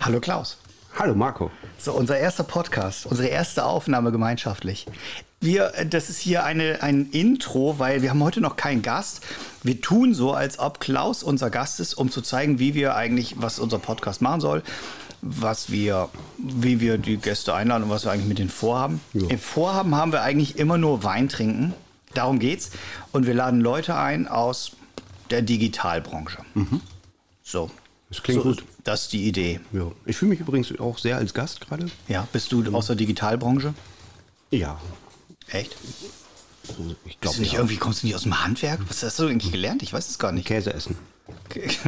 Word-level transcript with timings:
Hallo 0.00 0.20
Klaus. 0.20 0.56
Hallo 0.98 1.14
Marco. 1.14 1.50
So, 1.76 1.92
unser 1.92 2.18
erster 2.18 2.44
Podcast, 2.44 3.04
unsere 3.04 3.28
erste 3.28 3.66
Aufnahme 3.66 4.12
gemeinschaftlich. 4.12 4.86
Wir, 5.42 5.74
äh, 5.74 5.86
das 5.86 6.08
ist 6.08 6.18
hier 6.18 6.44
eine, 6.44 6.82
ein 6.82 7.10
Intro, 7.10 7.78
weil 7.78 8.00
wir 8.00 8.08
haben 8.08 8.22
heute 8.22 8.40
noch 8.40 8.56
keinen 8.56 8.80
Gast. 8.80 9.22
Wir 9.62 9.80
tun 9.82 10.14
so, 10.14 10.32
als 10.32 10.58
ob 10.58 10.80
Klaus 10.80 11.22
unser 11.22 11.50
Gast 11.50 11.78
ist, 11.80 11.94
um 11.94 12.10
zu 12.10 12.22
zeigen, 12.22 12.58
wie 12.58 12.74
wir 12.74 12.94
eigentlich, 12.94 13.34
was 13.38 13.58
unser 13.58 13.78
Podcast 13.78 14.22
machen 14.22 14.40
soll, 14.40 14.62
was 15.22 15.70
wir, 15.70 16.08
wie 16.38 16.80
wir 16.80 16.98
die 16.98 17.16
Gäste 17.16 17.54
einladen 17.54 17.84
und 17.84 17.90
was 17.90 18.04
wir 18.04 18.12
eigentlich 18.12 18.28
mit 18.28 18.38
denen 18.38 18.50
vorhaben. 18.50 19.00
Ja. 19.12 19.28
Im 19.28 19.38
Vorhaben 19.38 19.94
haben 19.94 20.12
wir 20.12 20.22
eigentlich 20.22 20.58
immer 20.58 20.78
nur 20.78 21.02
Wein 21.04 21.28
trinken. 21.28 21.74
Darum 22.14 22.38
geht's. 22.38 22.70
Und 23.12 23.26
wir 23.26 23.34
laden 23.34 23.60
Leute 23.60 23.94
ein 23.96 24.26
aus 24.26 24.72
der 25.30 25.42
Digitalbranche. 25.42 26.38
Mhm. 26.54 26.80
So. 27.42 27.70
Das 28.08 28.22
klingt 28.22 28.42
so, 28.42 28.48
gut. 28.48 28.64
Das 28.82 29.02
ist 29.02 29.12
die 29.12 29.28
Idee. 29.28 29.60
Ja. 29.72 29.92
Ich 30.04 30.16
fühle 30.16 30.30
mich 30.30 30.40
übrigens 30.40 30.76
auch 30.80 30.98
sehr 30.98 31.16
als 31.16 31.34
Gast 31.34 31.60
gerade. 31.60 31.86
Ja, 32.08 32.26
bist 32.32 32.50
du 32.50 32.64
aus 32.74 32.86
der 32.86 32.96
Digitalbranche? 32.96 33.74
Ja. 34.50 34.80
Echt? 35.48 35.76
Ich 37.04 37.20
glaube 37.20 37.38
nicht. 37.38 37.54
Irgendwie 37.54 37.76
kommst 37.76 38.02
du 38.02 38.06
nicht 38.06 38.16
aus 38.16 38.22
dem 38.22 38.42
Handwerk? 38.42 38.80
Was 38.88 39.02
hast 39.02 39.18
du 39.18 39.26
eigentlich 39.26 39.52
gelernt? 39.52 39.82
Ich 39.82 39.92
weiß 39.92 40.08
es 40.08 40.18
gar 40.18 40.32
nicht. 40.32 40.46
Käse 40.46 40.72
essen. 40.72 40.96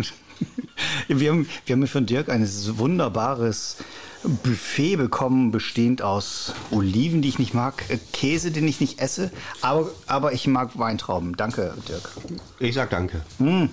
wir, 1.08 1.30
haben, 1.30 1.48
wir 1.66 1.74
haben 1.74 1.86
von 1.86 2.06
Dirk 2.06 2.28
ein 2.28 2.48
wunderbares 2.78 3.76
Buffet 4.24 4.96
bekommen, 4.96 5.50
bestehend 5.50 6.02
aus 6.02 6.54
Oliven, 6.70 7.22
die 7.22 7.28
ich 7.28 7.38
nicht 7.38 7.54
mag, 7.54 7.84
äh, 7.88 7.98
Käse, 8.12 8.50
den 8.50 8.66
ich 8.68 8.80
nicht 8.80 9.00
esse, 9.00 9.30
aber, 9.60 9.90
aber 10.06 10.32
ich 10.32 10.46
mag 10.46 10.78
Weintrauben. 10.78 11.36
Danke, 11.36 11.74
Dirk. 11.88 12.10
Ich 12.58 12.74
sag 12.74 12.90
danke. 12.90 13.22
Mm. 13.38 13.66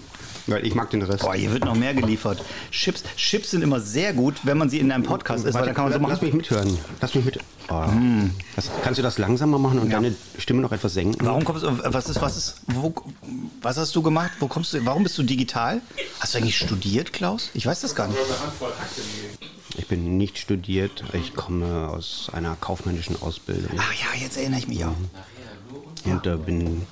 Weil 0.47 0.65
ich 0.65 0.73
mag 0.73 0.89
den 0.89 1.01
Rest. 1.03 1.21
Boah, 1.21 1.35
hier 1.35 1.51
wird 1.51 1.63
noch 1.65 1.75
mehr 1.75 1.93
geliefert. 1.93 2.43
Chips, 2.71 3.03
Chips 3.15 3.51
sind 3.51 3.61
immer 3.61 3.79
sehr 3.79 4.13
gut, 4.13 4.35
wenn 4.43 4.57
man 4.57 4.69
sie 4.69 4.79
in 4.79 4.91
einem 4.91 5.03
Podcast 5.03 5.45
isst, 5.45 5.53
weil 5.53 5.65
dann 5.65 5.75
kann 5.75 5.85
man 5.85 5.93
so 5.93 5.99
machen. 5.99 6.11
Lass 6.11 6.21
mich 6.21 6.33
mithören. 6.33 6.77
Lass 7.01 7.13
mich 7.13 7.25
mit. 7.25 7.39
Oh. 7.69 7.85
Mm. 7.85 8.31
Das, 8.55 8.71
kannst 8.83 8.97
du 8.97 9.03
das 9.03 9.19
langsamer 9.19 9.59
machen 9.59 9.77
und 9.77 9.91
ja. 9.91 9.97
deine 9.97 10.15
Stimme 10.39 10.61
noch 10.61 10.71
etwas 10.71 10.95
senken? 10.95 11.23
Warum 11.23 11.43
kommst 11.43 11.63
du, 11.63 11.79
was 11.83 12.09
ist, 12.09 12.19
was 12.19 12.37
ist, 12.37 12.61
wo, 12.67 12.93
was 13.61 13.77
hast 13.77 13.95
du 13.95 14.01
gemacht? 14.01 14.31
Wo 14.39 14.47
kommst 14.47 14.73
du, 14.73 14.83
warum 14.85 15.03
bist 15.03 15.17
du 15.19 15.23
digital? 15.23 15.81
Hast 16.19 16.33
du 16.33 16.39
eigentlich 16.39 16.57
studiert, 16.57 17.13
Klaus? 17.13 17.51
Ich 17.53 17.67
weiß 17.67 17.81
das 17.81 17.93
gar 17.93 18.07
nicht. 18.07 18.17
Ich 19.77 19.87
bin 19.87 20.17
nicht 20.17 20.37
studiert. 20.37 21.03
Ich 21.13 21.35
komme 21.35 21.89
aus 21.89 22.29
einer 22.33 22.55
kaufmännischen 22.55 23.21
Ausbildung. 23.21 23.71
Ach 23.77 23.93
ja, 23.93 24.21
jetzt 24.21 24.37
erinnere 24.37 24.59
ich 24.59 24.67
mich 24.67 24.83
auch. 24.85 24.95
Und 26.05 26.25
äh, 26.25 26.35
bin 26.37 26.85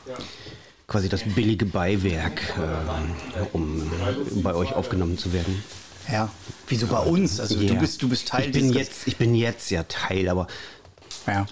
quasi 0.88 1.10
das 1.10 1.24
billige 1.24 1.66
Beiwerk, 1.66 2.54
äh, 2.58 3.46
um 3.54 3.92
bei 4.44 4.54
euch 4.54 4.74
aufgenommen 4.74 5.18
zu 5.18 5.34
werden. 5.34 5.64
Ja, 6.12 6.30
wieso 6.68 6.88
bei 6.88 7.00
uns? 7.00 7.40
Also 7.40 7.60
ja. 7.60 7.74
du 7.74 7.80
bist 7.80 8.02
du 8.02 8.08
bist 8.08 8.30
Teil 8.30 8.46
ich 8.46 8.52
bin 8.54 8.72
jetzt 8.72 9.08
Ich 9.08 9.18
bin 9.18 9.36
jetzt 9.36 9.70
ja 9.70 9.84
Teil, 9.84 10.30
aber 10.30 10.48
ja. 11.26 11.46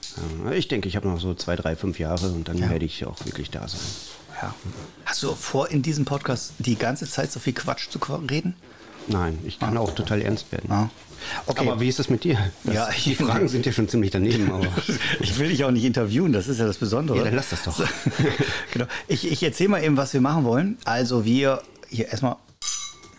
Äh, 0.47 0.57
ich 0.57 0.67
denke, 0.67 0.87
ich 0.87 0.95
habe 0.95 1.07
noch 1.07 1.19
so 1.19 1.33
zwei, 1.33 1.55
drei, 1.55 1.75
fünf 1.75 1.99
Jahre 1.99 2.29
und 2.29 2.47
dann 2.47 2.57
ja. 2.57 2.69
werde 2.69 2.85
ich 2.85 3.05
auch 3.05 3.23
wirklich 3.25 3.51
da 3.51 3.67
sein. 3.67 3.81
Ja. 4.41 4.55
Hast 5.05 5.23
du 5.23 5.33
vor, 5.33 5.69
in 5.69 5.81
diesem 5.81 6.05
Podcast 6.05 6.53
die 6.59 6.75
ganze 6.75 7.07
Zeit 7.09 7.31
so 7.31 7.39
viel 7.39 7.53
Quatsch 7.53 7.89
zu 7.89 7.99
reden? 8.29 8.55
Nein, 9.07 9.39
ich 9.45 9.59
kann 9.59 9.77
ah. 9.77 9.81
auch 9.81 9.93
total 9.93 10.21
ernst 10.21 10.51
werden. 10.51 10.71
Ah. 10.71 10.89
Okay. 11.47 11.67
Aber 11.67 11.79
wie 11.79 11.87
ist 11.87 11.99
das 11.99 12.09
mit 12.09 12.23
dir? 12.23 12.37
Das, 12.63 12.75
ja, 12.75 12.89
die 13.05 13.15
Fragen 13.15 13.47
sind 13.47 13.65
ja 13.65 13.71
schon 13.71 13.87
ziemlich 13.87 14.11
daneben. 14.11 14.51
Aber. 14.51 14.67
ich 15.19 15.37
will 15.39 15.49
dich 15.49 15.63
auch 15.63 15.71
nicht 15.71 15.85
interviewen, 15.85 16.33
das 16.33 16.47
ist 16.47 16.59
ja 16.59 16.65
das 16.65 16.77
Besondere. 16.77 17.17
Ja, 17.17 17.23
dann 17.23 17.35
lass 17.35 17.49
das 17.49 17.63
doch. 17.63 17.81
genau. 18.73 18.85
Ich, 19.07 19.31
ich 19.31 19.41
erzähle 19.43 19.69
mal 19.69 19.83
eben, 19.83 19.97
was 19.97 20.13
wir 20.13 20.21
machen 20.21 20.43
wollen. 20.43 20.77
Also 20.85 21.25
wir, 21.25 21.61
hier 21.89 22.07
erstmal. 22.07 22.35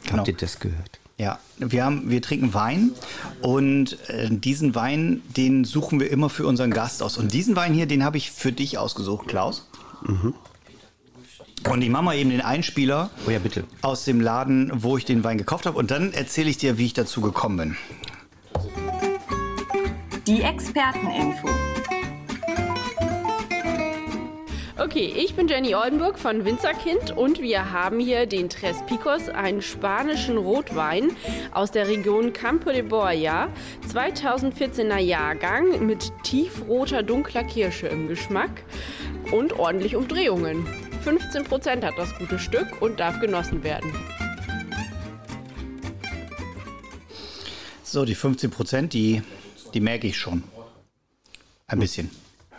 Genau. 0.05 0.19
Habt 0.19 0.29
ihr 0.29 0.37
das 0.37 0.61
gehört? 0.61 1.01
Ja, 1.19 1.39
wir, 1.57 1.85
haben, 1.85 2.11
wir 2.11 2.21
trinken 2.21 2.53
Wein 2.53 2.91
und 3.41 3.99
äh, 4.11 4.29
diesen 4.31 4.75
Wein, 4.75 5.23
den 5.37 5.65
suchen 5.65 5.99
wir 5.99 6.11
immer 6.11 6.29
für 6.29 6.47
unseren 6.47 6.71
Gast 6.71 7.03
aus. 7.03 7.17
Und 7.17 7.33
diesen 7.33 7.57
Wein 7.57 7.73
hier, 7.73 7.87
den 7.87 8.05
habe 8.05 8.19
ich 8.19 8.31
für 8.31 8.53
dich 8.53 8.77
ausgesucht, 8.77 9.27
Klaus. 9.27 9.67
Mhm. 10.05 10.35
Und 11.65 11.83
ich 11.83 11.89
mache 11.89 12.05
mal 12.05 12.17
eben 12.17 12.31
den 12.31 12.41
Einspieler 12.41 13.11
oh 13.27 13.31
ja, 13.31 13.39
bitte. 13.39 13.65
aus 13.83 14.05
dem 14.05 14.21
Laden, 14.21 14.71
wo 14.75 14.97
ich 14.97 15.05
den 15.05 15.25
Wein 15.25 15.39
gekauft 15.39 15.67
habe. 15.67 15.79
Und 15.79 15.91
dann 15.91 16.13
erzähle 16.13 16.51
ich 16.51 16.59
dir, 16.59 16.79
wie 16.79 16.87
ich 16.87 16.95
dazu 16.95 17.21
gekommen 17.21 17.57
bin. 17.57 17.77
Die 20.27 20.43
Experteninfo. 20.43 21.49
Okay, 24.79 25.13
ich 25.17 25.35
bin 25.35 25.49
Jenny 25.49 25.75
Oldenburg 25.75 26.19
von 26.19 26.45
Winzerkind 26.45 27.17
und 27.17 27.41
wir 27.41 27.73
haben 27.73 27.99
hier 27.99 28.27
den 28.27 28.49
Tres 28.49 28.77
Picos, 28.87 29.29
einen 29.29 29.63
spanischen 29.63 30.37
Rotwein 30.37 31.11
aus 31.53 31.71
der 31.71 31.89
Region 31.89 32.33
Campo 32.33 32.71
de 32.71 32.83
Borja, 32.83 33.49
2014er 33.93 34.99
Jahrgang 34.99 35.85
mit 35.85 36.13
tiefroter 36.23 37.03
dunkler 37.03 37.45
Kirsche 37.45 37.89
im 37.89 38.07
Geschmack 38.07 38.65
und 39.33 39.59
ordentlich 39.59 39.97
Umdrehungen. 39.97 40.67
15% 41.07 41.85
hat 41.85 41.95
das 41.97 42.19
gute 42.19 42.37
Stück 42.37 42.83
und 42.83 42.99
darf 42.99 43.21
genossen 43.21 43.63
werden. 43.63 43.93
So, 47.85 48.05
die 48.05 48.17
15%, 48.17 48.89
die, 48.89 49.23
die 49.73 49.81
merke 49.81 50.09
ich 50.09 50.19
schon. 50.19 50.43
Ein 51.69 51.79
bisschen. 51.79 52.11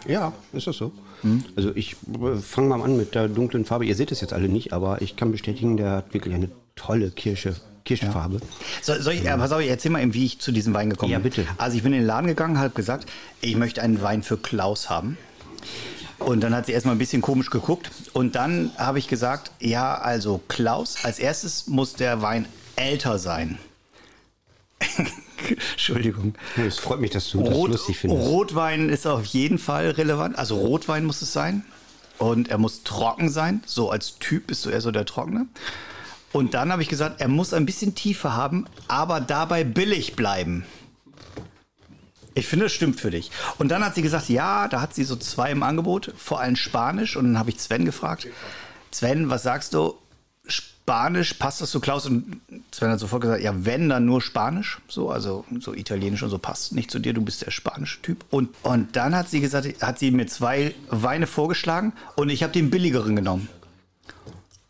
Ja, 0.07 0.31
ist 0.53 0.65
das 0.65 0.77
so. 0.77 0.93
Hm? 1.23 1.43
Also 1.57 1.75
ich 1.75 1.97
äh, 2.21 2.37
fange 2.37 2.69
mal 2.69 2.81
an 2.81 2.95
mit 2.95 3.15
der 3.15 3.27
dunklen 3.27 3.65
Farbe. 3.65 3.85
Ihr 3.85 3.95
seht 3.95 4.13
es 4.13 4.21
jetzt 4.21 4.31
alle 4.31 4.47
nicht, 4.47 4.71
aber 4.71 5.01
ich 5.01 5.17
kann 5.17 5.33
bestätigen, 5.33 5.75
der 5.75 5.91
hat 5.91 6.13
wirklich 6.13 6.33
eine 6.33 6.49
tolle 6.77 7.11
Kirsche, 7.11 7.53
Kirschfarbe. 7.83 8.35
Ja. 8.35 8.41
So, 8.81 9.01
soll 9.01 9.15
ich, 9.15 9.23
ja. 9.23 9.35
pass 9.35 9.51
auf, 9.51 9.59
ich 9.59 9.69
erzähl 9.69 9.91
mal 9.91 10.01
eben, 10.01 10.13
wie 10.13 10.25
ich 10.25 10.39
zu 10.39 10.53
diesem 10.53 10.73
Wein 10.73 10.89
gekommen 10.89 11.11
bin. 11.11 11.19
Ja, 11.19 11.19
bitte. 11.19 11.45
Also 11.57 11.75
ich 11.75 11.83
bin 11.83 11.91
in 11.91 11.99
den 11.99 12.07
Laden 12.07 12.27
gegangen, 12.27 12.57
habe 12.57 12.69
gesagt, 12.69 13.09
ich 13.41 13.57
möchte 13.57 13.81
einen 13.81 14.01
Wein 14.01 14.23
für 14.23 14.37
Klaus 14.37 14.89
haben. 14.89 15.17
Und 16.19 16.41
dann 16.41 16.55
hat 16.55 16.65
sie 16.65 16.71
erstmal 16.71 16.95
ein 16.95 16.99
bisschen 16.99 17.21
komisch 17.21 17.49
geguckt. 17.49 17.91
Und 18.13 18.35
dann 18.35 18.71
habe 18.77 18.99
ich 18.99 19.07
gesagt, 19.07 19.51
ja, 19.59 19.95
also 19.95 20.41
Klaus, 20.47 21.03
als 21.03 21.19
erstes 21.19 21.67
muss 21.67 21.93
der 21.93 22.21
Wein 22.21 22.47
älter 22.75 23.19
sein. 23.19 23.57
Entschuldigung. 25.71 26.33
Es 26.55 26.79
freut 26.79 26.99
mich, 26.99 27.11
dass 27.11 27.29
du 27.29 27.43
das 27.43 27.53
Rot, 27.53 27.71
lustig 27.71 27.97
findest. 27.99 28.27
Rotwein 28.27 28.89
ist 28.89 29.05
auf 29.05 29.25
jeden 29.25 29.59
Fall 29.59 29.91
relevant. 29.91 30.37
Also 30.37 30.55
Rotwein 30.55 31.05
muss 31.05 31.21
es 31.21 31.33
sein. 31.33 31.63
Und 32.17 32.49
er 32.49 32.57
muss 32.57 32.83
trocken 32.83 33.29
sein. 33.29 33.61
So 33.65 33.91
als 33.91 34.17
Typ 34.17 34.47
bist 34.47 34.65
du 34.65 34.69
eher 34.69 34.81
so 34.81 34.91
der 34.91 35.05
Trockene. 35.05 35.47
Und 36.33 36.53
dann 36.53 36.71
habe 36.71 36.81
ich 36.81 36.89
gesagt, 36.89 37.21
er 37.21 37.27
muss 37.27 37.53
ein 37.53 37.65
bisschen 37.65 37.95
tiefer 37.95 38.35
haben, 38.35 38.65
aber 38.87 39.21
dabei 39.21 39.63
billig 39.63 40.15
bleiben. 40.15 40.65
Ich 42.37 42.45
finde, 42.45 42.65
das 42.65 42.73
stimmt 42.73 42.99
für 42.99 43.09
dich. 43.09 43.31
Und 43.57 43.69
dann 43.69 43.83
hat 43.83 43.95
sie 43.95 44.03
gesagt, 44.03 44.29
ja, 44.29 44.67
da 44.67 44.79
hat 44.79 44.93
sie 44.93 45.03
so 45.03 45.15
zwei 45.15 45.51
im 45.51 45.63
Angebot, 45.63 46.13
vor 46.15 46.39
allem 46.39 46.55
Spanisch. 46.55 47.17
Und 47.17 47.25
dann 47.25 47.39
habe 47.39 47.49
ich 47.49 47.59
Sven 47.59 47.83
gefragt, 47.83 48.27
Sven, 48.91 49.31
was 49.31 49.41
sagst 49.41 49.73
du? 49.73 49.95
Spanisch, 50.47 51.33
passt 51.33 51.61
das 51.61 51.71
zu 51.71 51.79
Klaus? 51.79 52.05
Und 52.05 52.39
Sven 52.71 52.91
hat 52.91 52.99
sofort 52.99 53.23
gesagt, 53.23 53.41
ja, 53.41 53.65
wenn, 53.65 53.89
dann 53.89 54.05
nur 54.05 54.21
Spanisch. 54.21 54.79
So, 54.87 55.09
also 55.09 55.45
so 55.59 55.73
Italienisch 55.73 56.21
und 56.21 56.29
so 56.29 56.37
passt 56.37 56.73
nicht 56.73 56.91
zu 56.91 56.99
dir, 56.99 57.13
du 57.13 57.21
bist 57.21 57.43
der 57.43 57.49
spanische 57.49 58.03
Typ. 58.03 58.23
Und, 58.29 58.49
und 58.61 58.95
dann 58.95 59.15
hat 59.15 59.29
sie 59.29 59.41
gesagt, 59.41 59.81
hat 59.81 59.97
sie 59.97 60.11
mir 60.11 60.27
zwei 60.27 60.75
Weine 60.91 61.25
vorgeschlagen 61.25 61.93
und 62.15 62.29
ich 62.29 62.43
habe 62.43 62.53
den 62.53 62.69
billigeren 62.69 63.15
genommen. 63.15 63.49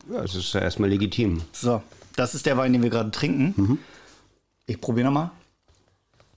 Ja, 0.10 0.24
es 0.24 0.36
ist 0.36 0.54
ja 0.54 0.62
erstmal 0.62 0.90
legitim. 0.90 1.42
So, 1.52 1.84
das 2.16 2.34
ist 2.34 2.46
der 2.46 2.56
Wein, 2.56 2.72
den 2.72 2.82
wir 2.82 2.90
gerade 2.90 3.12
trinken. 3.12 3.78
Ich 4.68 4.80
probiere 4.80 5.08
nochmal. 5.08 5.32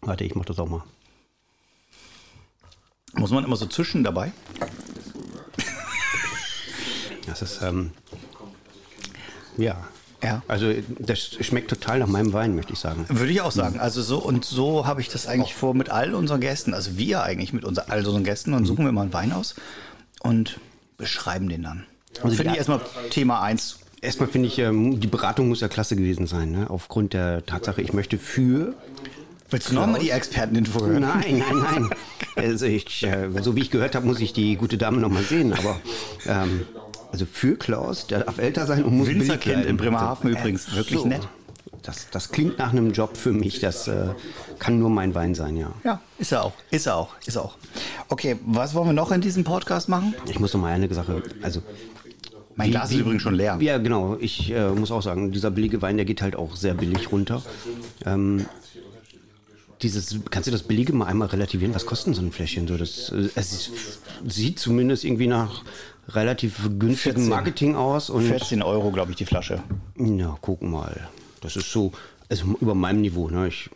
Warte, 0.01 0.25
ich 0.25 0.35
mach 0.35 0.45
das 0.45 0.59
auch 0.59 0.69
mal. 0.69 0.83
Muss 3.15 3.31
man 3.31 3.45
immer 3.45 3.57
so 3.57 3.67
zwischen 3.67 4.05
dabei? 4.05 4.33
Das 7.27 7.43
ist, 7.43 7.61
ähm, 7.63 7.93
ja. 9.57 9.77
Ja. 10.23 10.43
Also 10.49 10.73
das 10.99 11.21
schmeckt 11.21 11.71
total 11.71 11.99
nach 12.01 12.07
meinem 12.07 12.33
Wein, 12.33 12.55
möchte 12.55 12.75
ich 12.75 12.79
sagen. 12.79 13.07
Würde 13.09 13.33
ich 13.33 13.41
auch 13.41 13.53
sagen. 13.53 13.81
Also 13.81 14.03
so 14.03 14.19
und 14.19 14.45
so 14.45 14.87
habe 14.87 15.01
ich 15.01 15.09
das 15.09 15.27
eigentlich 15.27 15.55
vor 15.55 15.75
mit 15.75 15.89
all 15.89 16.15
unseren 16.15 16.41
Gästen. 16.41 16.75
Also 16.75 16.99
wir 16.99 17.23
eigentlich 17.23 17.53
mit 17.53 17.65
unser, 17.65 17.91
all 17.91 18.01
unseren 18.01 18.25
Gästen. 18.25 18.53
Dann 18.53 18.67
suchen 18.67 18.85
wir 18.85 18.93
mal 18.93 19.03
einen 19.03 19.13
Wein 19.13 19.33
aus 19.33 19.55
und 20.21 20.61
beschreiben 20.99 21.49
den 21.49 21.63
dann. 21.63 21.87
Also 22.23 22.37
finde 22.37 22.53
ich 22.53 22.59
erstmal 22.59 22.81
Thema 23.11 23.41
1. 23.41 23.79
Erstmal 24.03 24.29
finde 24.29 24.49
ich, 24.49 24.59
ähm, 24.59 25.01
die 25.01 25.07
Beratung 25.07 25.49
muss 25.49 25.61
ja 25.61 25.69
klasse 25.69 25.95
gewesen 25.95 26.27
sein, 26.27 26.51
ne? 26.51 26.71
aufgrund 26.71 27.13
der 27.13 27.45
Tatsache, 27.45 27.83
ich 27.83 27.93
möchte 27.93 28.19
für 28.19 28.75
Willst 29.51 29.71
du 29.71 29.75
nochmal 29.75 30.01
die 30.01 30.11
Experteninfo 30.11 30.87
hören? 30.87 31.03
Nein, 31.03 31.39
nein, 31.39 31.59
nein. 31.59 31.91
Also 32.37 32.67
ich, 32.67 33.03
äh, 33.03 33.29
so 33.43 33.57
wie 33.57 33.61
ich 33.61 33.71
gehört 33.71 33.95
habe, 33.95 34.07
muss 34.07 34.21
ich 34.21 34.33
die 34.33 34.57
gute 34.57 34.79
Dame 34.79 34.99
noch 34.99 35.11
mal 35.11 35.23
sehen. 35.23 35.53
Aber 35.53 35.81
ähm, 36.27 36.67
also 37.13 37.27
für 37.27 37.57
Klaus, 37.57 38.07
der 38.07 38.21
darf 38.21 38.39
älter 38.39 38.67
sein 38.67 38.85
und 38.85 38.97
muss 38.97 39.09
Winzerkind 39.09 39.67
in 39.67 39.77
Bremerhaven 39.77 40.29
Also, 40.29 40.39
übrigens, 40.39 40.75
wirklich 40.75 41.05
nett. 41.05 41.27
Das, 41.83 42.09
das 42.11 42.31
klingt 42.31 42.59
nach 42.59 42.73
einem 42.73 42.93
Job 42.93 43.17
für 43.17 43.33
mich. 43.33 43.59
Das 43.61 43.89
äh, 43.89 44.09
kann 44.59 44.79
nur 44.79 44.91
mein 44.91 45.15
Wein 45.15 45.35
sein, 45.35 45.57
ja. 45.57 45.73
Ja, 45.83 46.01
ist 46.19 46.31
er 46.33 46.45
auch. 46.45 46.53
Ist 46.71 46.87
er 46.87 46.97
auch. 46.97 47.15
Ist 47.27 47.37
er 47.37 47.45
auch. 47.45 47.57
Okay, 48.09 48.37
was 48.45 48.75
wollen 48.75 48.89
wir 48.89 48.93
noch 48.93 49.11
in 49.13 49.21
diesem 49.21 49.45
Podcast 49.45 49.89
machen? 49.89 50.15
Ich 50.29 50.39
muss 50.39 50.53
noch 50.53 50.61
mal 50.61 50.73
eine 50.73 50.93
Sache, 50.93 51.23
also 51.43 51.63
Mein 52.55 52.71
Glas 52.71 52.91
ist 52.91 52.99
übrigens 52.99 53.23
schon 53.23 53.35
leer. 53.35 53.57
Ja, 53.61 53.79
genau. 53.79 54.17
Ich 54.21 54.53
äh, 54.53 54.71
muss 54.71 54.91
auch 54.91 55.03
sagen, 55.03 55.33
dieser 55.33 55.51
billige 55.51 55.81
Wein, 55.81 55.97
der 55.97 56.05
geht 56.05 56.21
halt 56.23 56.37
auch 56.37 56.55
sehr 56.55 56.75
billig 56.75 57.11
runter. 57.11 57.43
Ähm, 58.05 58.47
dieses, 59.83 60.17
kannst 60.31 60.47
du 60.47 60.51
das 60.51 60.63
Billige 60.63 60.93
mal 60.93 61.07
einmal 61.07 61.29
relativieren? 61.29 61.75
Was 61.75 61.87
kostet 61.87 62.15
so 62.15 62.23
ein 62.23 62.33
Fläschchen? 62.33 62.69
So, 62.69 62.77
das, 62.77 63.11
äh, 63.11 63.29
es 63.35 63.53
ist, 63.53 63.73
sieht 64.27 64.59
zumindest 64.59 65.05
irgendwie 65.05 65.27
nach 65.27 65.63
relativ 66.09 66.59
günstigem 66.79 67.17
14. 67.17 67.29
Marketing 67.29 67.77
aus. 67.77 68.11
Und 68.11 68.25
14 68.25 68.63
Euro, 68.63 68.91
glaube 68.91 69.13
ich, 69.13 69.17
die 69.17 69.27
Flasche. 69.27 69.63
ja, 69.97 70.37
guck 70.41 70.63
mal. 70.63 71.09
Das 71.41 71.57
ist 71.57 71.73
so, 71.73 71.93
also 72.29 72.45
über 72.61 72.75
meinem 72.75 73.01
Niveau. 73.01 73.29
Ne? 73.29 73.49
Ich, 73.49 73.71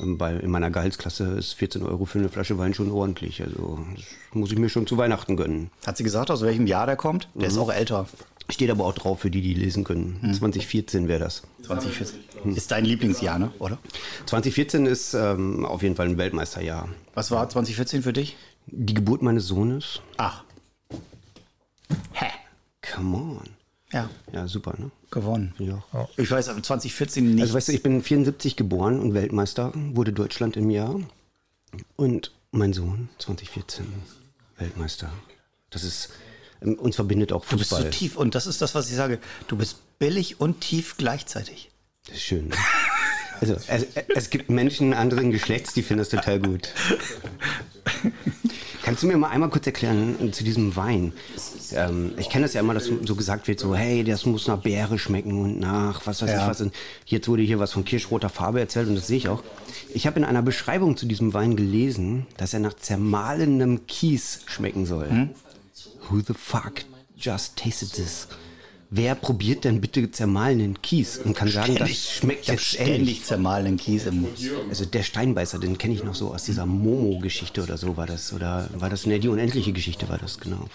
ähm, 0.00 0.18
bei, 0.18 0.34
in 0.34 0.50
meiner 0.50 0.70
Gehaltsklasse 0.70 1.24
ist 1.38 1.54
14 1.54 1.82
Euro 1.82 2.04
für 2.04 2.18
eine 2.18 2.28
Flasche 2.28 2.58
Wein 2.58 2.74
schon 2.74 2.90
ordentlich. 2.90 3.42
Also 3.42 3.78
das 3.94 4.04
muss 4.32 4.52
ich 4.52 4.58
mir 4.58 4.68
schon 4.68 4.86
zu 4.86 4.96
Weihnachten 4.96 5.36
gönnen. 5.36 5.70
Hat 5.86 5.96
sie 5.96 6.04
gesagt, 6.04 6.30
aus 6.30 6.42
welchem 6.42 6.66
Jahr 6.66 6.86
der 6.86 6.96
kommt? 6.96 7.28
Der 7.34 7.48
ist 7.48 7.58
auch 7.58 7.72
älter. 7.72 8.06
Steht 8.50 8.70
aber 8.70 8.84
auch 8.84 8.94
drauf 8.94 9.20
für 9.20 9.30
die, 9.30 9.40
die 9.42 9.54
lesen 9.54 9.84
können. 9.84 10.18
2014 10.34 11.08
wäre 11.08 11.20
das. 11.20 11.42
2014. 11.62 12.18
Ist 12.54 12.70
dein 12.70 12.84
Lieblingsjahr, 12.84 13.38
ne? 13.38 13.52
Oder? 13.58 13.78
2014 14.26 14.86
ist 14.86 15.14
ähm, 15.14 15.64
auf 15.64 15.82
jeden 15.82 15.94
Fall 15.96 16.08
ein 16.08 16.18
Weltmeisterjahr. 16.18 16.88
Was 17.14 17.30
war 17.30 17.48
2014 17.48 18.02
für 18.02 18.12
dich? 18.12 18.36
Die 18.66 18.94
Geburt 18.94 19.22
meines 19.22 19.46
Sohnes. 19.46 20.00
Ach. 20.16 20.44
Hä? 22.12 22.26
Come 22.94 23.16
on. 23.16 23.48
Ja, 23.92 24.08
Ja, 24.32 24.46
super, 24.46 24.74
ne? 24.78 24.90
gewonnen. 25.10 25.52
Ja. 25.58 25.82
Ich 26.16 26.30
weiß, 26.30 26.48
aber 26.50 26.62
2014 26.62 27.34
nicht. 27.34 27.42
Also 27.42 27.54
weißt 27.54 27.68
du, 27.68 27.72
ich 27.72 27.82
bin 27.82 28.00
74 28.02 28.54
geboren 28.54 29.00
und 29.00 29.12
Weltmeister, 29.14 29.72
wurde 29.74 30.12
Deutschland 30.12 30.56
im 30.56 30.70
Jahr. 30.70 31.00
Und 31.96 32.32
mein 32.52 32.72
Sohn 32.72 33.08
2014 33.18 33.84
Weltmeister. 34.58 35.10
Das 35.70 35.82
ist, 35.82 36.10
uns 36.62 36.96
verbindet 36.96 37.32
auch 37.32 37.44
du 37.46 37.56
bist 37.56 37.70
Fußball. 37.70 37.90
so 37.92 37.98
tief 37.98 38.16
und 38.16 38.34
das 38.34 38.46
ist 38.46 38.60
das, 38.62 38.74
was 38.74 38.88
ich 38.90 38.96
sage. 38.96 39.18
Du 39.48 39.56
bist 39.56 39.98
billig 39.98 40.40
und 40.40 40.60
tief 40.60 40.96
gleichzeitig. 40.96 41.70
Das 42.06 42.16
ist 42.16 42.22
schön. 42.22 42.48
Ne? 42.48 42.56
Also 43.40 43.56
es, 43.68 43.86
es 44.14 44.28
gibt 44.30 44.50
Menschen 44.50 44.92
anderen 44.92 45.30
Geschlechts, 45.30 45.72
die 45.72 45.82
finden 45.82 46.00
das 46.00 46.10
total 46.10 46.40
gut. 46.40 46.68
Kannst 48.82 49.02
du 49.02 49.06
mir 49.06 49.16
mal 49.18 49.28
einmal 49.28 49.50
kurz 49.50 49.66
erklären 49.66 50.16
äh, 50.28 50.30
zu 50.30 50.42
diesem 50.42 50.74
Wein? 50.74 51.12
Ähm, 51.72 52.12
ich 52.16 52.30
kenne 52.30 52.44
das 52.46 52.54
ja 52.54 52.60
immer, 52.60 52.74
dass 52.74 52.86
so 53.04 53.14
gesagt 53.14 53.46
wird, 53.46 53.60
so 53.60 53.74
hey, 53.74 54.02
das 54.04 54.24
muss 54.26 54.46
nach 54.46 54.58
Beere 54.58 54.98
schmecken 54.98 55.40
und 55.42 55.60
nach 55.60 56.06
was 56.06 56.22
weiß 56.22 56.30
Ja. 56.30 56.42
ich 56.42 56.48
was. 56.48 56.60
Und 56.60 56.74
jetzt 57.06 57.28
wurde 57.28 57.42
hier 57.42 57.58
was 57.58 57.72
von 57.72 57.84
kirschroter 57.84 58.30
Farbe 58.30 58.58
erzählt 58.60 58.88
und 58.88 58.94
das 58.94 59.06
sehe 59.06 59.18
ich 59.18 59.28
auch. 59.28 59.42
Ich 59.92 60.06
habe 60.06 60.18
in 60.18 60.24
einer 60.24 60.42
Beschreibung 60.42 60.96
zu 60.96 61.06
diesem 61.06 61.34
Wein 61.34 61.56
gelesen, 61.56 62.26
dass 62.36 62.54
er 62.54 62.60
nach 62.60 62.74
zermahlenem 62.74 63.86
Kies 63.86 64.40
schmecken 64.46 64.86
soll. 64.86 65.08
Hm? 65.10 65.30
Who 66.10 66.20
the 66.20 66.34
fuck 66.34 66.84
just 67.16 67.56
tasted 67.56 67.92
this? 67.92 68.26
Wer 68.92 69.14
probiert 69.14 69.62
denn 69.62 69.80
bitte 69.80 70.10
zermahlenen 70.10 70.82
Kies 70.82 71.18
und 71.18 71.34
kann 71.36 71.48
sagen, 71.48 71.76
das 71.76 71.90
schmeckt 71.90 72.48
jetzt 72.48 72.74
ähnlich? 72.74 72.88
ständig 72.88 73.24
zermahlenen 73.24 73.76
Kies 73.76 74.06
im 74.06 74.22
Mund. 74.22 74.36
Also 74.68 74.84
der 74.84 75.04
Steinbeißer, 75.04 75.60
den 75.60 75.78
kenne 75.78 75.94
ich 75.94 76.02
noch 76.02 76.16
so 76.16 76.34
aus 76.34 76.42
dieser 76.42 76.66
Momo-Geschichte 76.66 77.62
oder 77.62 77.78
so 77.78 77.96
war 77.96 78.08
das. 78.08 78.32
Oder 78.32 78.68
war 78.74 78.90
das, 78.90 79.06
ne, 79.06 79.20
die 79.20 79.28
unendliche 79.28 79.72
Geschichte 79.72 80.08
war 80.08 80.18
das, 80.18 80.40
genau. 80.40 80.68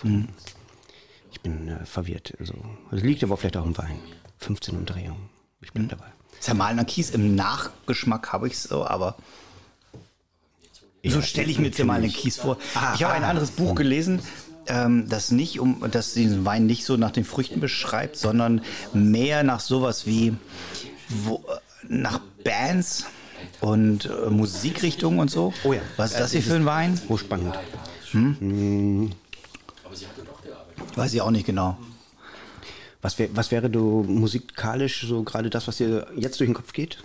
Ich 1.33 1.41
bin 1.41 1.67
äh, 1.67 1.85
verwirrt. 1.85 2.33
Also, 2.39 2.53
das 2.89 3.01
liegt 3.01 3.21
aber 3.21 3.35
vielleicht 3.35 3.57
auch 3.57 3.65
im 3.65 3.77
Wein. 3.77 3.99
15 4.37 4.77
Umdrehungen. 4.77 5.29
Ich 5.61 5.73
bin 5.73 5.89
dabei. 5.89 6.05
Zermahlener 6.39 6.85
Kies 6.85 7.09
im 7.09 7.35
Nachgeschmack 7.35 8.31
habe 8.31 8.47
ich 8.47 8.57
so, 8.57 8.85
aber 8.85 9.17
so 11.03 11.21
stelle 11.21 11.51
ich 11.51 11.59
mir 11.59 11.71
zermahlenen 11.71 12.11
Kies 12.11 12.37
vor. 12.37 12.57
ich 12.95 13.03
habe 13.03 13.13
ein 13.13 13.25
anderes 13.25 13.51
Buch 13.51 13.75
gelesen, 13.75 14.21
ähm, 14.67 15.07
das 15.09 15.31
nicht 15.31 15.59
um, 15.59 15.83
das 15.91 16.13
diesen 16.13 16.45
Wein 16.45 16.65
nicht 16.65 16.85
so 16.85 16.97
nach 16.97 17.11
den 17.11 17.25
Früchten 17.25 17.59
beschreibt, 17.59 18.17
sondern 18.17 18.61
mehr 18.93 19.43
nach 19.43 19.59
sowas 19.59 20.05
wie 20.05 20.35
wo, 21.09 21.43
nach 21.87 22.19
Bands 22.43 23.05
und 23.61 24.05
äh, 24.05 24.29
Musikrichtungen 24.29 25.19
und 25.19 25.31
so. 25.31 25.53
Oh 25.63 25.73
ja. 25.73 25.81
Was 25.97 26.11
ist 26.11 26.19
das 26.19 26.31
hier 26.31 26.41
für 26.41 26.55
ein 26.55 26.65
Wein? 26.65 26.99
Hochspannend. 27.09 27.55
Weiß 30.95 31.13
ich 31.13 31.21
auch 31.21 31.31
nicht 31.31 31.45
genau. 31.45 31.77
Was, 33.01 33.19
wär, 33.19 33.29
was 33.35 33.51
wäre 33.51 33.69
du 33.69 34.03
musikalisch 34.07 35.05
so 35.07 35.23
gerade 35.23 35.49
das, 35.49 35.67
was 35.67 35.77
dir 35.77 36.07
jetzt 36.15 36.39
durch 36.39 36.47
den 36.47 36.55
Kopf 36.55 36.73
geht? 36.73 37.03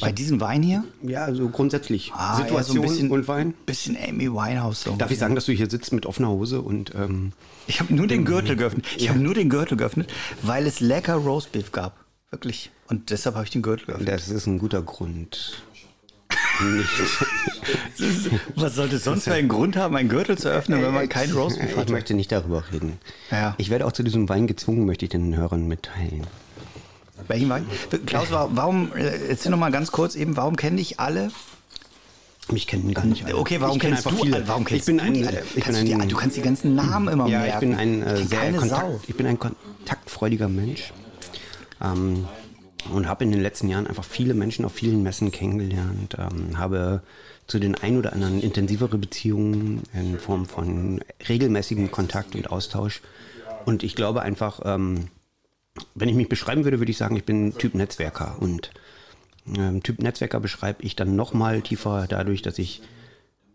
Bei 0.00 0.12
diesem 0.12 0.40
Wein 0.40 0.62
hier? 0.62 0.84
Ja, 1.02 1.32
so 1.32 1.48
grundsätzlich. 1.48 2.12
Ah, 2.14 2.36
Situation 2.36 2.76
so 2.76 2.82
ein 2.82 2.88
bisschen, 2.88 3.10
und 3.10 3.28
Wein. 3.28 3.54
Bisschen 3.66 3.96
Amy 3.96 4.30
Winehouse. 4.30 4.82
So. 4.82 4.96
Darf 4.96 5.10
ich 5.10 5.18
sagen, 5.18 5.34
dass 5.34 5.46
du 5.46 5.52
hier 5.52 5.70
sitzt 5.70 5.92
mit 5.92 6.06
offener 6.06 6.28
Hose 6.28 6.60
und 6.60 6.94
ähm, 6.94 7.32
Ich 7.66 7.80
habe 7.80 7.94
nur 7.94 8.06
den 8.06 8.24
Gürtel 8.24 8.56
geöffnet. 8.56 8.86
Ich 8.96 9.08
habe 9.08 9.18
nur 9.18 9.34
den 9.34 9.48
Gürtel 9.48 9.76
geöffnet, 9.76 10.12
weil 10.42 10.66
es 10.66 10.80
lecker 10.80 11.14
Roastbeef 11.14 11.72
gab. 11.72 11.96
Wirklich. 12.30 12.70
Und 12.88 13.10
deshalb 13.10 13.34
habe 13.36 13.44
ich 13.44 13.50
den 13.50 13.62
Gürtel 13.62 13.86
geöffnet. 13.86 14.08
das 14.08 14.28
ist 14.28 14.46
ein 14.46 14.58
guter 14.58 14.82
Grund. 14.82 15.62
Nicht. 16.62 16.88
Was 18.54 18.74
sollte 18.74 18.96
es 18.96 19.04
sonst 19.04 19.24
für 19.24 19.34
einen 19.34 19.48
Grund 19.48 19.76
haben, 19.76 19.94
einen 19.96 20.08
Gürtel 20.08 20.36
zu 20.38 20.48
öffnen, 20.48 20.82
wenn 20.82 20.92
man 20.94 21.08
keinen 21.08 21.32
Roastbeef 21.32 21.70
Ich 21.72 21.76
hat? 21.76 21.90
möchte 21.90 22.14
nicht 22.14 22.32
darüber 22.32 22.64
reden. 22.72 22.98
Ja. 23.30 23.54
Ich 23.58 23.70
werde 23.70 23.86
auch 23.86 23.92
zu 23.92 24.02
diesem 24.02 24.28
Wein 24.28 24.46
gezwungen, 24.46 24.86
möchte 24.86 25.04
ich 25.04 25.10
den 25.10 25.36
Hörern 25.36 25.68
mitteilen. 25.68 26.26
Welchen 27.28 27.48
Wein? 27.48 27.66
Klaus, 28.06 28.30
wa- 28.30 28.48
warum, 28.52 28.92
äh, 28.94 29.28
erzähl 29.28 29.50
noch 29.50 29.58
mal 29.58 29.70
ganz 29.72 29.92
kurz 29.92 30.14
eben, 30.14 30.36
warum 30.36 30.56
kennen 30.56 30.76
dich 30.76 31.00
alle? 31.00 31.30
Mich 32.52 32.66
kennen 32.68 32.94
gar 32.94 33.04
nicht 33.04 33.24
alle. 33.24 33.36
Okay, 33.36 33.60
warum 33.60 33.76
ich 33.76 33.82
kenn 33.82 33.90
kennst 33.92 34.06
einfach 34.06 34.18
du 34.18 34.24
viele. 34.24 34.46
Warum 34.46 34.64
kennst 34.64 34.82
ich 34.82 34.86
bin 34.86 34.98
du 34.98 35.04
ein, 35.04 35.14
die 35.14 35.26
alle? 35.26 35.42
Ich 35.48 35.54
bin 35.54 35.62
Kannst 35.64 35.80
du, 35.82 35.92
ein, 35.94 36.00
die, 36.02 36.08
du 36.08 36.16
kannst 36.16 36.36
die 36.36 36.42
ganzen 36.42 36.74
Namen 36.76 37.08
immer 37.08 37.26
ja, 37.26 37.40
merken. 37.40 37.54
ich 37.72 37.76
bin 37.78 37.78
ein 37.78 38.02
äh, 38.02 38.14
kenn 38.14 38.28
sehr 38.28 38.52
Kontakt, 38.52 38.80
Sau. 38.82 39.00
ich 39.08 39.16
bin 39.16 39.26
ein 39.26 39.38
kontaktfreudiger 39.38 40.48
Mensch 40.48 40.92
ähm, 41.82 42.26
und 42.92 43.08
habe 43.08 43.24
in 43.24 43.32
den 43.32 43.40
letzten 43.42 43.68
Jahren 43.68 43.88
einfach 43.88 44.04
viele 44.04 44.34
Menschen 44.34 44.64
auf 44.64 44.72
vielen 44.72 45.02
Messen 45.02 45.32
kennengelernt, 45.32 46.16
ähm, 46.18 46.56
habe 46.56 47.02
zu 47.48 47.58
den 47.58 47.74
ein 47.74 47.96
oder 47.98 48.12
anderen 48.12 48.40
intensivere 48.40 48.96
Beziehungen 48.98 49.82
in 49.92 50.18
Form 50.20 50.46
von 50.46 51.00
regelmäßigem 51.28 51.90
Kontakt 51.90 52.36
und 52.36 52.50
Austausch. 52.50 53.00
Und 53.64 53.82
ich 53.82 53.96
glaube 53.96 54.22
einfach, 54.22 54.60
ähm, 54.64 55.08
wenn 55.94 56.08
ich 56.08 56.14
mich 56.14 56.28
beschreiben 56.28 56.64
würde, 56.64 56.78
würde 56.78 56.90
ich 56.90 56.98
sagen, 56.98 57.16
ich 57.16 57.24
bin 57.24 57.56
Typ 57.56 57.74
Netzwerker. 57.74 58.36
Und 58.40 58.70
ähm, 59.56 59.82
Typ 59.82 60.02
Netzwerker 60.02 60.40
beschreibe 60.40 60.82
ich 60.82 60.96
dann 60.96 61.16
noch 61.16 61.34
mal 61.34 61.62
tiefer 61.62 62.06
dadurch, 62.08 62.42
dass 62.42 62.58
ich 62.58 62.82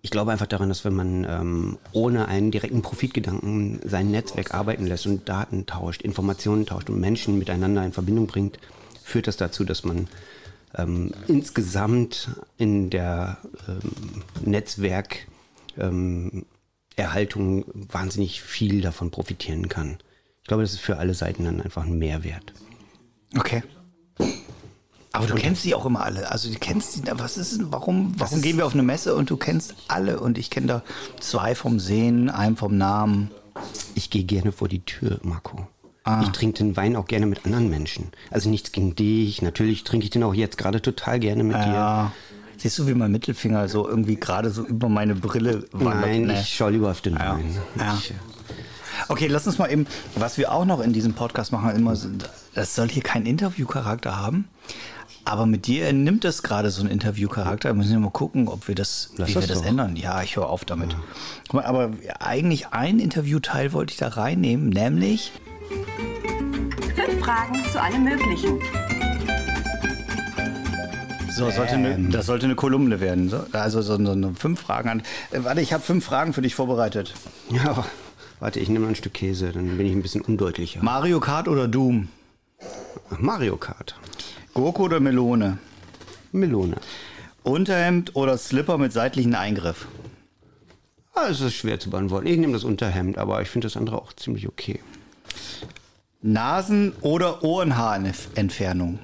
ich 0.02 0.10
glaube 0.10 0.32
einfach 0.32 0.48
daran, 0.48 0.70
dass 0.70 0.84
wenn 0.84 0.96
man 0.96 1.28
ähm, 1.30 1.78
ohne 1.92 2.28
einen 2.28 2.50
direkten 2.52 2.82
Profitgedanken 2.82 3.80
sein 3.86 4.10
Netzwerk 4.10 4.54
arbeiten 4.54 4.88
lässt 4.88 5.06
und 5.06 5.30
Daten 5.30 5.68
tauscht, 5.68 6.02
Informationen 6.02 6.66
tauscht 6.66 6.90
und 6.90 7.00
Menschen 7.00 7.38
miteinander 7.38 7.86
in 7.86 7.94
Verbindung 7.94 8.26
bringt, 8.26 8.58
führt 9.04 9.28
das 9.28 9.38
dazu, 9.38 9.64
dass 9.64 9.84
man 9.84 10.08
ähm, 10.76 11.12
insgesamt 11.28 12.32
in 12.58 12.90
der 12.90 13.38
ähm, 13.68 14.24
Netzwerkerhaltung 14.44 15.26
ähm, 15.78 17.66
wahnsinnig 17.74 18.42
viel 18.42 18.82
davon 18.82 19.12
profitieren 19.12 19.70
kann. 19.70 20.00
Ich 20.42 20.48
glaube, 20.48 20.64
das 20.64 20.74
ist 20.74 20.80
für 20.82 20.98
alle 20.98 21.14
Seiten 21.14 21.46
dann 21.46 21.62
einfach 21.62 21.84
ein 21.84 21.98
Mehrwert. 21.98 22.54
Okay. 23.38 23.64
Aber 25.14 25.28
du 25.28 25.36
kennst 25.36 25.66
die 25.66 25.76
auch 25.76 25.86
immer 25.86 26.04
alle. 26.04 26.32
Also 26.32 26.50
du 26.52 26.58
kennst 26.58 26.96
die. 26.96 27.02
Was 27.14 27.38
ist 27.38 27.58
denn, 27.58 27.72
warum, 27.72 28.14
warum 28.18 28.38
ist- 28.38 28.44
gehen 28.44 28.58
wir 28.58 28.66
auf 28.66 28.74
eine 28.74 28.84
Messe 28.84 29.16
und 29.16 29.30
du 29.30 29.38
kennst 29.38 29.76
alle? 29.88 30.20
Und 30.20 30.38
ich 30.38 30.50
kenne 30.50 30.68
da 30.68 30.84
zwei 31.20 31.54
vom 31.54 31.80
Sehen, 31.80 32.30
einen 32.30 32.56
vom 32.56 32.78
Namen. 32.78 33.30
Ich 33.96 34.10
gehe 34.10 34.24
gerne 34.24 34.52
vor 34.54 34.68
die 34.70 34.84
Tür, 34.86 35.20
Marco. 35.24 35.68
Ah. 36.04 36.22
Ich 36.24 36.30
trinke 36.30 36.58
den 36.64 36.78
Wein 36.78 36.96
auch 36.96 37.06
gerne 37.06 37.26
mit 37.28 37.46
anderen 37.46 37.70
Menschen. 37.70 38.08
Also 38.32 38.50
nichts 38.50 38.72
gegen 38.72 38.96
dich. 38.96 39.42
Natürlich 39.42 39.84
trinke 39.84 40.06
ich 40.06 40.10
den 40.10 40.24
auch 40.24 40.34
jetzt 40.34 40.58
gerade 40.58 40.82
total 40.82 41.20
gerne 41.20 41.44
mit 41.44 41.58
dir. 41.58 41.60
Ja. 41.74 42.12
Siehst 42.58 42.80
du, 42.80 42.88
wie 42.88 42.94
mein 42.94 43.12
Mittelfinger 43.12 43.68
so 43.68 43.88
irgendwie 43.88 44.16
gerade 44.16 44.50
so 44.50 44.66
über 44.66 44.88
meine 44.88 45.16
Brille 45.16 45.66
wandert? 45.74 46.02
Nein, 46.02 46.22
Nee. 46.28 46.40
ich 46.40 46.56
schaue 46.56 46.72
lieber 46.72 46.90
auf 46.92 47.02
den 47.02 47.14
Ja. 47.16 47.36
Wein. 47.36 47.58
Ja. 47.78 47.98
Ich, 48.00 48.12
äh, 48.12 48.14
Okay, 49.08 49.28
lass 49.28 49.48
uns 49.48 49.58
mal 49.58 49.72
eben, 49.72 49.88
was 50.16 50.38
wir 50.38 50.52
auch 50.52 50.66
noch 50.66 50.80
in 50.80 50.94
diesem 50.94 51.14
Podcast 51.14 51.52
machen, 51.52 51.76
immer 51.76 51.96
das 52.54 52.76
soll 52.76 52.90
hier 52.90 53.04
keinen 53.04 53.26
Interviewcharakter 53.26 54.18
haben. 54.18 54.48
Aber 55.24 55.46
mit 55.46 55.68
dir 55.68 55.94
nimmt 55.94 56.26
es 56.26 56.42
gerade 56.42 56.72
so 56.72 56.82
einen 56.82 56.90
Interviewcharakter. 56.90 57.70
Wir 57.70 57.74
müssen 57.76 57.94
ja 57.94 58.00
mal 58.00 58.10
gucken, 58.10 58.48
ob 58.48 58.68
wir 58.68 58.76
das, 58.76 59.12
Lass 59.18 59.30
wie 59.30 59.34
das 59.36 59.44
wir 59.44 59.48
das 59.48 59.62
doch. 59.62 59.68
ändern. 59.68 59.96
Ja, 59.96 60.24
ich 60.24 60.36
höre 60.36 60.50
auf 60.50 60.66
damit. 60.66 60.96
Guck 61.48 61.54
mal, 61.54 61.66
aber 61.66 61.92
eigentlich 62.20 62.70
ein 62.70 63.00
Interviewteil 63.00 63.72
wollte 63.74 63.92
ich 63.92 63.98
da 63.98 64.08
reinnehmen, 64.08 64.70
nämlich 64.70 65.32
Fünf 66.96 67.24
Fragen 67.24 67.60
zu 67.72 67.82
allem 67.82 68.04
Möglichen. 68.04 68.60
So, 71.30 71.50
sollte 71.50 71.74
eine, 71.74 72.10
das 72.10 72.26
sollte 72.26 72.46
eine 72.46 72.56
Kolumne 72.56 73.00
werden. 73.00 73.30
So, 73.30 73.46
also 73.54 73.82
so, 73.82 74.04
so 74.04 74.12
eine 74.12 74.34
fünf 74.36 74.60
Fragen 74.60 74.90
an. 74.90 75.04
Äh, 75.32 75.44
warte, 75.44 75.62
ich 75.62 75.72
habe 75.72 75.82
fünf 75.82 76.04
Fragen 76.06 76.34
für 76.34 76.42
dich 76.42 76.56
vorbereitet. 76.56 77.14
ja, 77.50 77.86
warte, 78.42 78.60
ich 78.60 78.68
nehme 78.68 78.86
mal 78.86 78.90
ein 78.90 78.96
Stück 78.96 79.14
Käse, 79.14 79.54
dann 79.54 79.78
bin 79.78 79.86
ich 79.86 79.94
ein 79.94 80.02
bisschen 80.02 80.22
undeutlicher. 80.22 80.84
Mario 80.84 81.22
Kart 81.22 81.48
oder 81.48 81.70
Doom? 81.70 82.10
Mario 83.20 83.56
Kart. 83.56 83.96
Gurke 84.54 84.82
oder 84.82 85.00
Melone? 85.00 85.60
Melone. 86.34 86.76
Unterhemd 87.44 88.16
oder 88.16 88.38
Slipper 88.38 88.78
mit 88.78 88.92
seitlichen 88.92 89.36
Eingriff? 89.36 89.88
Ah, 91.14 91.28
es 91.30 91.40
ist 91.40 91.54
schwer 91.54 91.80
zu 91.80 91.90
beantworten. 91.90 92.28
Ich 92.28 92.38
nehme 92.38 92.54
das 92.54 92.64
Unterhemd, 92.64 93.18
aber 93.18 93.42
ich 93.42 93.50
finde 93.50 93.68
das 93.68 93.78
andere 93.78 94.02
auch 94.02 94.14
ziemlich 94.14 94.48
okay. 94.48 94.80
Nasen- 96.22 96.94
oder 97.02 97.44
Ohrenhaarentfernung? 97.44 99.00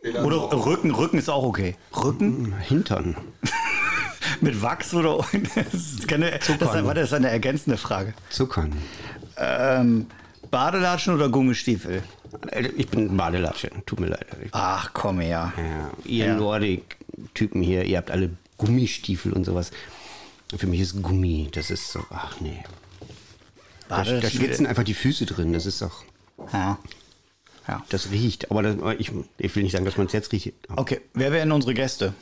Oder 0.00 0.66
Rücken, 0.66 0.90
Rücken 0.92 1.18
ist 1.18 1.28
auch 1.28 1.44
okay. 1.44 1.76
Rücken 1.94 2.54
Hintern. 2.58 3.16
mit 4.42 4.60
Wachs 4.62 4.94
oder 4.94 5.18
das 5.54 6.06
keine, 6.06 6.30
das 6.32 6.48
ist, 6.48 6.60
warte, 6.60 7.00
das 7.00 7.12
eine 7.12 7.30
ergänzende 7.30 7.76
Frage. 7.76 8.14
Zuckern. 8.30 8.72
Ähm, 9.36 10.06
Badelatschen 10.50 11.14
oder 11.14 11.28
Gummistiefel? 11.28 12.02
Ich 12.76 12.88
bin 12.88 13.16
Badelatsche, 13.16 13.70
tut 13.86 14.00
mir 14.00 14.08
leid. 14.08 14.26
Ach, 14.52 14.90
komm 14.92 15.20
her. 15.20 15.52
ja, 15.56 15.90
ihr 16.04 16.26
Ja. 16.26 16.34
Nordic-Typen 16.34 17.62
hier, 17.62 17.84
ihr 17.84 17.96
habt 17.98 18.10
alle 18.10 18.30
Gummistiefel 18.58 19.32
und 19.32 19.44
sowas. 19.44 19.70
Für 20.56 20.66
mich 20.66 20.80
ist 20.80 21.02
Gummi, 21.02 21.48
das 21.52 21.70
ist 21.70 21.92
so, 21.92 22.00
ach 22.10 22.40
nee. 22.40 22.62
Da, 23.88 23.96
da 23.96 24.02
Badelatschen- 24.02 24.30
schwitzen 24.30 24.66
einfach 24.66 24.84
die 24.84 24.94
Füße 24.94 25.26
drin, 25.26 25.52
das 25.52 25.64
ist 25.66 25.80
doch, 25.82 26.04
Ja. 26.52 26.78
ja. 27.66 27.82
das 27.90 28.10
riecht. 28.10 28.50
Aber 28.50 28.62
das, 28.62 28.76
ich, 28.98 29.10
ich 29.38 29.54
will 29.56 29.62
nicht 29.62 29.72
sagen, 29.72 29.84
dass 29.84 29.96
man 29.96 30.06
es 30.06 30.12
jetzt 30.12 30.32
riecht. 30.32 30.52
Okay, 30.76 31.00
wer 31.14 31.32
wären 31.32 31.52
unsere 31.52 31.74
Gäste? 31.74 32.14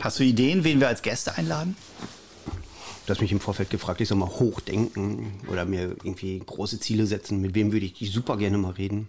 Hast 0.00 0.18
du 0.18 0.24
Ideen, 0.24 0.64
wen 0.64 0.80
wir 0.80 0.88
als 0.88 1.02
Gäste 1.02 1.36
einladen? 1.36 1.76
Du 3.06 3.10
hast 3.10 3.20
mich 3.20 3.32
im 3.32 3.40
Vorfeld 3.40 3.70
gefragt, 3.70 4.00
ich 4.00 4.08
soll 4.08 4.18
mal 4.18 4.28
hochdenken 4.28 5.32
oder 5.48 5.64
mir 5.64 5.96
irgendwie 6.04 6.38
große 6.38 6.78
Ziele 6.78 7.06
setzen. 7.06 7.40
Mit 7.40 7.54
wem 7.54 7.72
würde 7.72 7.86
ich 7.86 8.12
super 8.12 8.36
gerne 8.36 8.58
mal 8.58 8.72
reden? 8.72 9.08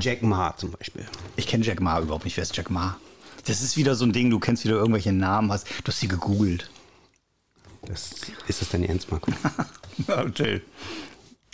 Jack 0.00 0.22
Ma 0.22 0.56
zum 0.56 0.70
Beispiel. 0.72 1.06
Ich 1.36 1.46
kenne 1.46 1.64
Jack 1.64 1.80
Ma 1.80 2.00
überhaupt 2.00 2.24
nicht. 2.24 2.36
Wer 2.36 2.42
ist 2.42 2.56
Jack 2.56 2.70
Ma? 2.70 2.98
Das 3.46 3.62
ist 3.62 3.76
wieder 3.76 3.94
so 3.94 4.04
ein 4.04 4.12
Ding, 4.12 4.30
du 4.30 4.38
kennst 4.38 4.64
wieder 4.64 4.76
irgendwelche 4.76 5.12
Namen, 5.12 5.50
hast, 5.50 5.66
du 5.66 5.86
hast 5.86 6.00
sie 6.00 6.08
gegoogelt. 6.08 6.70
Das, 7.86 8.12
ist 8.46 8.60
das 8.60 8.68
dein 8.68 8.84
Ernst, 8.84 9.10
Marco? 9.10 9.32
Jill. 10.34 10.62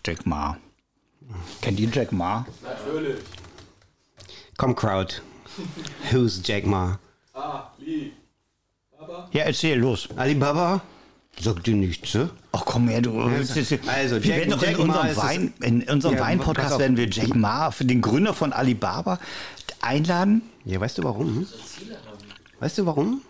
Jack 0.04 0.26
Ma. 0.26 0.58
Kennt 1.60 1.78
ihr 1.78 1.88
Jack 1.90 2.10
Ma? 2.12 2.46
Komm, 4.56 4.74
Crowd. 4.74 5.22
Who's 6.10 6.40
Jack 6.44 6.66
Ma? 6.66 6.98
Ja, 9.32 9.42
erzähl, 9.42 9.78
los. 9.78 10.08
Alibaba? 10.16 10.80
Sagt 11.40 11.66
dir 11.66 11.74
nichts, 11.74 12.14
ne? 12.14 12.30
Ach 12.52 12.64
komm 12.64 12.86
her, 12.88 13.02
du. 13.02 13.20
Also, 13.20 13.54
wir 13.56 13.80
Jack- 13.80 14.38
werden 14.38 14.50
doch 14.50 14.62
in 14.62 14.76
unserem, 14.76 15.16
Wein, 15.16 15.52
in 15.62 15.82
unserem 15.82 16.14
Ja, 16.14 16.20
Wein-Podcast 16.20 16.78
werden 16.78 16.96
wir 16.96 17.08
Jack 17.10 17.34
Ma, 17.34 17.70
den 17.80 18.00
Gründer 18.00 18.34
von 18.34 18.52
Alibaba, 18.52 19.18
einladen. 19.80 20.42
Ja, 20.64 20.80
weißt 20.80 20.98
du 20.98 21.02
warum? 21.04 21.46
Weißt 22.60 22.78
du 22.78 22.86
warum? 22.86 23.20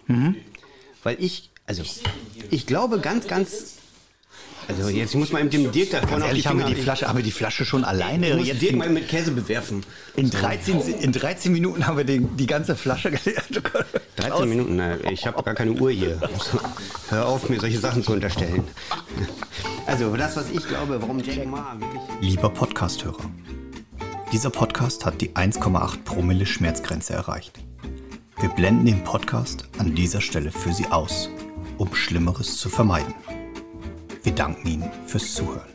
Weil 1.03 1.17
ich, 1.19 1.51
also, 1.67 1.83
ich 2.51 2.67
glaube 2.67 3.01
ganz, 3.01 3.27
ganz. 3.27 3.74
Also, 4.69 4.89
jetzt 4.89 5.11
ich 5.11 5.19
muss 5.19 5.33
mal 5.33 5.41
eben 5.41 5.51
dem 5.51 5.73
Dirk 5.73 5.91
da 5.91 6.01
vorne 6.01 6.17
auf 6.17 6.21
die 6.23 6.27
Ehrlich, 6.29 6.47
haben 6.47 6.59
wir 6.59 6.67
die 6.67 6.75
Flasche, 6.75 7.09
haben 7.09 7.17
wir 7.19 7.25
die 7.25 7.31
Flasche 7.31 7.65
schon 7.65 7.83
ich 7.83 7.87
alleine 7.87 8.35
muss 8.37 8.47
jetzt 8.47 8.63
Dirk 8.63 8.73
in, 8.73 8.79
mal 8.79 8.89
mit 8.89 9.09
Käse 9.09 9.31
bewerfen. 9.33 9.85
in, 10.17 10.31
13, 10.31 10.81
in 10.81 11.13
13 11.13 11.53
Minuten 11.53 11.87
haben 11.87 11.97
wir 11.97 12.05
den, 12.05 12.37
die 12.37 12.47
ganze 12.47 12.77
Flasche 12.77 13.11
geleert. 13.11 13.63
13 14.17 14.49
Minuten, 14.49 14.77
ne, 14.77 14.99
ich 15.11 15.27
habe 15.27 15.43
gar 15.43 15.55
keine 15.55 15.73
Uhr 15.73 15.91
hier. 15.91 16.19
Hör 17.11 17.27
auf, 17.27 17.49
mir 17.49 17.61
solche 17.61 17.79
Sachen 17.79 18.03
zu 18.03 18.13
unterstellen. 18.13 18.65
Also, 19.87 20.17
das, 20.17 20.37
was 20.37 20.51
ich 20.51 20.67
glaube, 20.67 21.01
warum 21.01 21.21
Jack 21.21 21.47
Ma 21.47 21.77
wirklich. 21.79 22.03
Lieber 22.21 22.49
Podcasthörer, 22.49 23.31
dieser 24.33 24.51
Podcast 24.51 25.05
hat 25.05 25.21
die 25.21 25.31
1,8 25.31 26.05
Promille 26.05 26.47
Schmerzgrenze 26.47 27.13
erreicht. 27.13 27.61
Wir 28.41 28.49
blenden 28.49 28.87
den 28.87 29.05
Podcast 29.05 29.69
an 29.79 29.95
dieser 29.95 30.21
Stelle 30.21 30.51
für 30.51 30.73
Sie 30.73 30.87
aus, 30.87 31.31
um 31.79 31.95
Schlimmeres 31.95 32.57
zu 32.57 32.69
vermeiden. 32.69 33.15
Wir 34.25 34.35
danken 34.35 34.67
Ihnen 34.67 34.91
fürs 35.07 35.35
Zuhören. 35.35 35.74